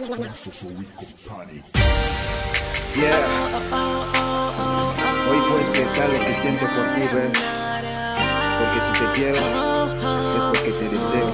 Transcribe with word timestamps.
Yeah. 0.00 0.16
Hoy 5.28 5.38
puedes 5.50 5.68
expresar 5.68 6.08
lo 6.08 6.18
que 6.24 6.34
siento 6.34 6.64
por 6.64 6.86
ti, 6.94 7.02
ven. 7.12 7.32
Porque 8.58 8.80
si 8.80 8.92
te 8.98 9.06
quiero, 9.12 9.40
es 10.36 10.42
porque 10.48 10.72
te 10.72 10.88
deseo. 10.88 11.28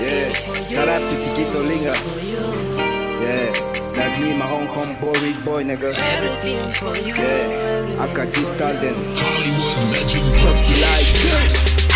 Yeah. 0.00 0.28
Shout 0.68 0.88
out 0.88 1.02
to 1.08 1.14
Chiquito 1.22 1.62
Linga. 1.62 1.94
Yeah. 3.20 3.52
That's 3.94 4.18
me, 4.20 4.34
my 4.34 4.46
home 4.46 4.66
home 4.66 4.94
boy, 5.00 5.18
big 5.20 5.42
boy, 5.46 5.64
nigga. 5.64 5.94
Yeah. 7.06 8.02
I 8.02 8.06
got 8.12 8.36
you 8.36 8.44
started. 8.44 8.94
Chubsky 10.36 10.76
like. 10.84 11.08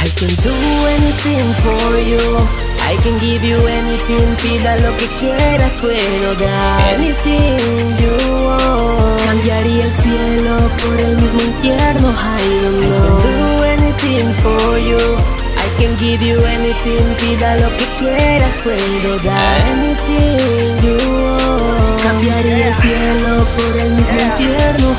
I 0.00 0.08
can 0.16 0.32
do 0.42 0.54
anything 0.86 1.54
for 1.62 1.98
you. 1.98 2.73
I 2.86 2.96
can 3.02 3.18
give 3.18 3.42
you 3.42 3.58
anything, 3.66 4.36
pida 4.42 4.76
lo 4.76 4.96
que 4.96 5.06
quieras, 5.18 5.72
puedo 5.80 6.34
dar 6.36 6.94
anything 6.94 7.96
you 8.00 8.14
want. 8.46 9.22
Cambiaría 9.24 9.84
el 9.84 9.92
cielo 9.92 10.54
por 10.82 11.00
el 11.00 11.16
mismo 11.16 11.40
infierno, 11.40 12.08
I 12.10 12.44
don't 12.62 12.80
know. 12.80 12.94
I 12.94 13.22
can 13.22 13.26
do 13.26 13.64
anything 13.64 14.34
for 14.42 14.78
you. 14.78 14.98
I 15.56 15.68
can 15.78 15.96
give 15.98 16.22
you 16.22 16.38
anything, 16.44 17.04
pida 17.20 17.56
lo 17.56 17.68
que 17.76 17.86
quieras, 17.98 18.54
puedo 18.62 19.18
dar 19.24 19.60
anything 19.74 20.76
you 20.84 20.96
want. 21.10 22.02
Cambiaría 22.02 22.68
el 22.68 22.74
cielo 22.74 23.46
por 23.56 23.80
el 23.80 23.90
mismo 23.94 24.18
infierno, 24.20 24.96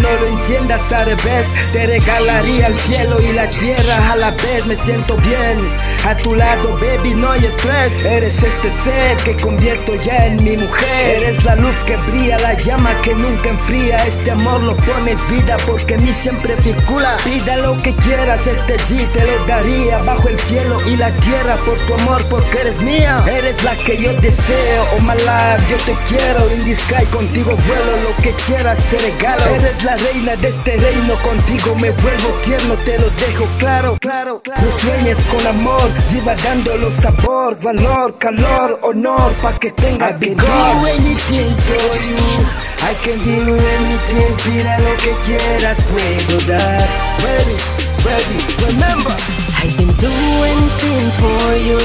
no 0.00 0.10
lo 0.20 0.26
entiendas 0.38 0.92
al 0.92 1.06
revés. 1.06 1.46
Te 1.72 1.86
regalaría 1.86 2.66
el 2.66 2.74
cielo 2.74 3.20
y 3.20 3.32
la 3.32 3.48
tierra 3.48 4.12
a 4.12 4.16
la 4.16 4.30
vez. 4.32 4.66
Me 4.66 4.76
siento 4.76 5.16
bien 5.16 5.58
a 6.06 6.16
tu 6.16 6.34
lado, 6.34 6.76
baby, 6.78 7.14
no 7.14 7.30
hay 7.30 7.44
estrés. 7.44 8.04
Eres 8.04 8.42
este 8.42 8.70
ser 8.82 9.16
que 9.24 9.36
convierto 9.36 9.94
ya 9.96 10.26
en 10.26 10.42
mi 10.42 10.56
mujer. 10.56 11.22
Eres 11.22 11.44
la 11.44 11.56
luz 11.56 11.76
que 11.86 11.96
brilla, 12.08 12.38
la 12.38 12.54
llama 12.54 13.00
que 13.02 13.14
nunca 13.14 13.50
enfría. 13.50 14.04
Este 14.06 14.30
amor 14.30 14.62
lo 14.62 14.76
pones 14.76 15.16
vida 15.30 15.56
porque 15.66 15.94
en 15.94 16.04
mí 16.04 16.12
siempre 16.12 16.56
circula. 16.60 17.16
Pida 17.24 17.56
lo 17.58 17.80
que 17.82 17.94
quieras, 17.96 18.46
este 18.46 18.76
G 18.76 19.10
te 19.12 19.24
lo 19.24 19.44
daría. 19.46 19.98
Bajo 19.98 20.28
el 20.28 20.38
cielo 20.40 20.80
y 20.86 20.96
la 20.96 21.10
tierra 21.20 21.56
por 21.64 21.78
tu 21.86 21.94
amor, 21.94 22.24
porque 22.28 22.60
eres 22.60 22.80
mía. 22.80 23.22
Eres 23.26 23.62
la 23.62 23.74
que 23.76 23.96
yo 23.96 24.12
deseo, 24.20 24.82
oh 24.96 25.00
my 25.00 25.14
life, 25.14 25.64
yo 25.70 25.76
te 25.86 25.94
quiero. 26.08 26.50
In 26.50 26.64
the 26.64 26.74
sky 26.74 27.04
contigo 27.06 27.56
vuelo, 27.56 27.96
lo 28.02 28.16
que 28.22 28.32
quieras 28.46 28.78
te 28.90 28.98
regalo. 28.98 29.43
Eres 29.52 29.84
la 29.84 29.96
reina 29.96 30.36
de 30.36 30.48
este 30.48 30.76
reino, 30.76 31.14
contigo 31.22 31.74
me 31.76 31.90
vuelvo 31.90 32.28
tierno, 32.42 32.74
te 32.76 32.98
lo 32.98 33.10
dejo 33.10 33.46
claro, 33.58 33.96
claro, 34.00 34.40
claro. 34.40 34.62
No 34.62 34.78
sueñes 34.78 35.16
con 35.30 35.46
amor, 35.46 35.90
lleva 36.12 36.34
dándolo 36.36 36.90
sabor, 36.90 37.58
valor, 37.60 38.16
calor, 38.18 38.78
honor, 38.82 39.32
pa' 39.42 39.52
que 39.58 39.70
tenga 39.70 40.12
vigor. 40.12 40.44
I 40.44 40.54
can 40.54 40.80
do 40.80 40.86
anything 40.86 41.54
for 41.66 41.98
you. 42.08 42.64
I 42.84 42.94
can 43.02 43.18
do 43.22 43.54
anything, 43.54 44.36
pida 44.44 44.78
lo 44.78 44.96
que 44.96 45.12
quieras, 45.24 45.78
puedo 45.90 46.40
dar. 46.46 46.88
Ready, 47.22 47.56
ready, 48.04 48.38
remember. 48.66 49.14
I 49.62 49.68
can 49.76 49.88
do 49.96 50.12
anything 50.44 51.10
for 51.20 51.56
you. 51.56 51.78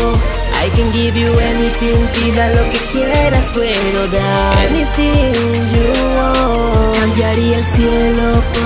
I 0.62 0.70
can 0.76 0.92
give 0.92 1.16
you 1.16 1.32
anything, 1.40 2.08
pida 2.14 2.50
lo 2.50 2.70
que 2.72 2.80
quieras, 2.92 3.46
puedo 3.54 4.08
dar 4.08 4.58
anything 4.58 5.34
you 5.74 5.94
want. 6.18 6.49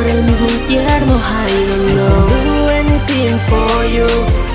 Por 0.03 0.11
el 0.11 0.23
mismo 0.23 0.47
infierno, 0.47 1.15
I 1.15 1.65
don't 1.69 1.95
know. 1.95 2.25
I 2.25 2.27
can 2.27 2.43
do 2.43 2.67
anything 2.69 3.39
for 3.47 3.85
you. 3.85 4.05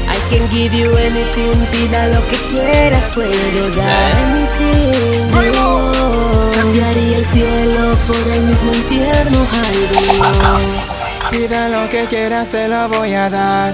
I 0.07 0.19
can 0.29 0.47
give 0.51 0.75
you 0.75 0.95
anything, 0.99 1.57
pida 1.73 2.09
lo 2.09 2.21
que 2.29 2.37
quieras, 2.51 3.07
puedo 3.15 3.71
dar 3.75 4.13
anything 4.27 5.31
you 5.33 5.53
want. 5.59 6.55
Cambiaría 6.55 7.17
el 7.17 7.25
cielo 7.25 7.97
por 8.07 8.31
el 8.31 8.43
mismo 8.43 8.75
infierno, 8.75 9.39
I 9.39 10.21
don't 10.21 10.39
know. 10.39 11.31
Pida 11.31 11.69
lo 11.71 11.89
que 11.89 12.05
quieras, 12.05 12.49
te 12.49 12.69
lo 12.69 12.87
voy 12.91 13.15
a 13.15 13.31
dar. 13.31 13.73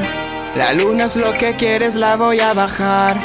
La 0.54 0.74
luna 0.74 1.06
es 1.06 1.16
lo 1.16 1.32
que 1.32 1.56
quieres, 1.56 1.96
la 1.96 2.14
voy 2.14 2.38
a 2.38 2.54
bajar. 2.54 3.16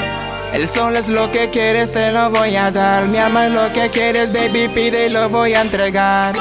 El 0.52 0.68
sol 0.68 0.96
es 0.96 1.08
lo 1.08 1.30
que 1.30 1.50
quieres, 1.50 1.92
te 1.92 2.10
lo 2.10 2.30
voy 2.30 2.56
a 2.56 2.72
dar. 2.72 3.06
Mi 3.06 3.18
alma 3.18 3.46
es 3.46 3.52
lo 3.52 3.72
que 3.72 3.90
quieres, 3.90 4.32
baby, 4.32 4.66
pide 4.74 5.06
y 5.06 5.10
lo 5.10 5.28
voy 5.28 5.54
a 5.54 5.60
entregar. 5.60 6.34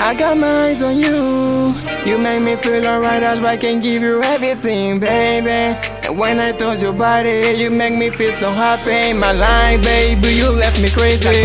I 0.00 0.14
got 0.14 0.36
my 0.36 0.66
eyes 0.66 0.80
on 0.80 0.96
you. 0.96 1.74
You 2.06 2.18
make 2.18 2.40
me 2.40 2.54
feel 2.54 2.86
alright, 2.86 3.20
as 3.20 3.40
I 3.40 3.56
can 3.56 3.80
give 3.80 4.00
you 4.00 4.22
everything, 4.22 5.00
baby. 5.00 5.76
And 6.06 6.16
when 6.16 6.38
I 6.38 6.52
touch 6.52 6.82
your 6.82 6.92
body, 6.92 7.42
you 7.56 7.68
make 7.70 7.94
me 7.94 8.08
feel 8.10 8.32
so 8.38 8.52
happy 8.52 9.10
in 9.10 9.18
my 9.18 9.32
life, 9.32 9.82
baby. 9.82 10.34
You 10.38 10.50
left 10.50 10.80
me 10.80 10.88
crazy. 10.88 11.42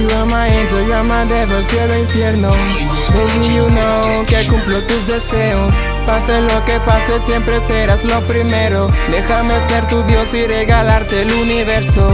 You 0.00 0.08
are 0.16 0.24
my 0.24 0.48
angel, 0.48 0.80
you 0.86 0.94
are 0.94 1.04
my 1.04 1.26
devil, 1.26 1.62
cielo, 1.64 1.94
infierno. 2.00 2.50
Baby, 3.12 3.54
you 3.54 3.68
know 3.76 4.24
que 4.26 4.48
cumplo 4.48 4.80
tus 4.88 5.06
deseos. 5.06 5.74
Pase 6.06 6.40
lo 6.40 6.64
que 6.64 6.80
pase, 6.86 7.20
siempre 7.26 7.60
serás 7.68 8.02
lo 8.04 8.20
primero. 8.22 8.88
Déjame 9.10 9.54
ser 9.68 9.86
tu 9.88 10.02
Dios 10.04 10.32
y 10.32 10.46
regalarte 10.46 11.20
el 11.20 11.32
universo. 11.34 12.10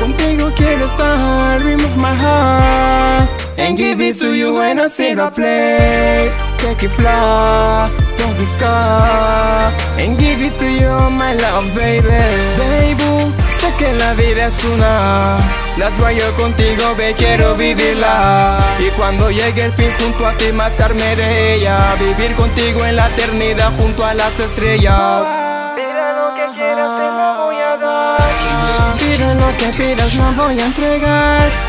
Contigo 0.00 0.50
quiero 0.56 0.86
estar, 0.86 1.62
remove 1.62 1.96
my 1.96 2.14
heart 2.16 3.43
And 3.56 3.76
give 3.76 4.00
it 4.00 4.16
to 4.18 4.34
you 4.34 4.54
when 4.54 4.78
I 4.80 4.88
sit 4.88 5.18
up 5.18 5.34
play 5.34 6.30
Take 6.64 6.84
it 6.84 6.92
fly, 6.92 7.90
touch 8.16 8.36
the 8.38 8.46
sky. 8.56 9.70
And 9.98 10.18
give 10.18 10.40
it 10.40 10.54
to 10.58 10.64
you, 10.64 11.10
my 11.10 11.34
love, 11.34 11.68
baby. 11.76 12.08
Baby, 12.56 13.32
sé 13.60 13.70
que 13.76 13.92
la 13.92 14.14
vida 14.14 14.46
es 14.46 14.64
una. 14.64 15.36
Las 15.76 15.92
voy 15.98 16.16
yo 16.16 16.32
contigo, 16.36 16.94
ve, 16.96 17.14
quiero 17.18 17.54
vivirla. 17.56 18.56
Y 18.78 18.88
cuando 18.96 19.30
llegue 19.30 19.64
el 19.64 19.72
fin 19.74 19.90
junto 20.00 20.26
a 20.26 20.32
ti, 20.38 20.52
matarme 20.52 21.16
de 21.16 21.56
ella. 21.56 21.94
Vivir 22.00 22.34
contigo 22.34 22.82
en 22.86 22.96
la 22.96 23.08
eternidad 23.08 23.70
junto 23.76 24.06
a 24.06 24.14
las 24.14 24.40
estrellas. 24.40 25.28
Pida 25.76 26.06
lo 26.18 26.34
que 26.34 26.56
quieras, 26.56 26.90
te 26.98 27.06
lo 27.18 27.44
voy 27.44 27.56
a 27.56 27.76
dar. 27.76 28.98
Pida 28.98 29.34
lo 29.34 29.56
que 29.58 29.66
pidas, 29.76 30.14
no 30.14 30.32
voy 30.32 30.58
a 30.58 30.64
entregar 30.64 31.63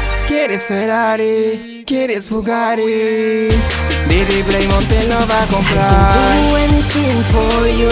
Quieres 0.45 0.67
Ferrari, 0.67 1.83
quieres 1.88 2.29
Bugatti 2.29 2.83
Didi 2.83 4.44
Braymond 4.45 4.88
te 4.88 5.07
lo 5.07 5.17
va 5.25 5.39
a 5.39 5.44
I 5.44 5.47
can 5.47 5.56
comprar 5.56 6.11
do 6.13 6.56
anything 6.57 7.23
for 7.33 7.66
you. 7.66 7.89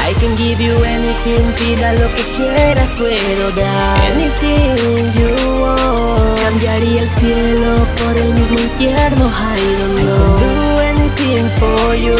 I 0.00 0.14
can 0.18 0.34
give 0.38 0.58
you 0.58 0.74
anything, 0.84 1.44
pida 1.52 1.92
lo 1.92 2.08
que 2.14 2.24
quieras, 2.32 2.88
puedo 2.96 3.50
dar 3.56 4.00
anything 4.10 5.12
you 5.20 5.60
want. 5.60 6.40
Cambiaría 6.40 7.02
el 7.02 7.10
cielo 7.10 7.86
por 8.02 8.16
el 8.16 8.32
mismo 8.36 8.58
infierno, 8.58 9.28
I 9.28 9.60
don't 9.76 9.94
know. 10.00 10.38
I 10.38 10.40
can 10.40 10.54
do 10.64 10.80
anything 10.80 11.50
for 11.60 11.94
you. 11.94 12.16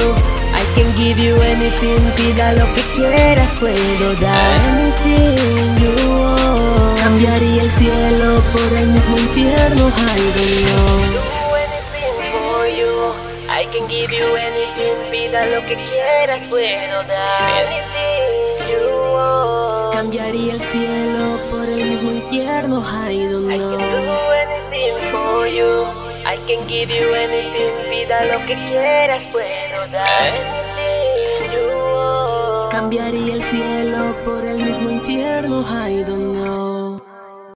I 0.52 0.64
can 0.76 0.94
give 0.96 1.18
you 1.18 1.34
anything, 1.40 1.98
pida 2.14 2.52
lo 2.52 2.66
que 2.74 2.82
quieras, 2.94 3.50
puedo 3.58 4.14
dar 4.20 4.60
anything 4.76 5.11
por 8.52 8.78
el 8.78 8.88
mismo 8.88 9.16
infierno, 9.16 9.88
I 9.88 10.20
don't 10.36 10.56
know. 10.66 10.96
Do 11.12 11.22
anything 11.66 12.16
for 12.32 12.66
you. 12.78 12.92
I 13.48 13.66
can 13.72 13.88
give 13.88 14.12
you 14.12 14.36
anything, 14.36 14.96
pida 15.10 15.46
lo 15.46 15.60
que 15.66 15.76
quieras, 15.76 16.42
puedo 16.48 17.02
dar 17.04 17.66
anything 17.66 18.70
you 18.70 19.12
want. 19.12 19.94
Cambiaría 19.94 20.52
el 20.54 20.60
cielo 20.60 21.38
por 21.50 21.68
el 21.68 21.84
mismo 21.90 22.10
infierno, 22.12 22.82
I 22.82 23.28
don't 23.28 23.46
know. 23.46 23.54
I 23.54 23.58
can 23.58 23.82
do 23.90 24.04
anything 24.44 24.94
for 25.10 25.46
you. 25.46 25.86
I 26.24 26.36
can 26.46 26.66
give 26.68 26.90
you 26.90 27.14
anything, 27.14 27.72
pida 27.90 28.24
lo 28.26 28.46
que 28.46 28.54
quieras, 28.66 29.26
puedo 29.32 29.86
dar 29.90 30.28
anything 30.28 31.52
you 31.52 31.66
want. 31.68 32.72
Cambiaría 32.72 33.34
el 33.34 33.42
cielo 33.42 34.14
por 34.24 34.44
el 34.44 34.62
mismo 34.64 34.90
infierno, 34.90 35.62
I 35.62 36.04
don't 36.04 36.34
know. 36.34 36.71